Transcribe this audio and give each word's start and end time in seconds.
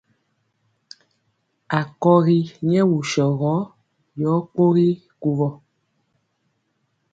Akɔgi 1.79 2.39
nyɛ 2.67 2.81
wusɔ 2.91 3.25
gɔ 3.39 3.55
yɔ 4.21 4.31
kpogi 4.51 4.89
kuvɔ. 5.21 5.49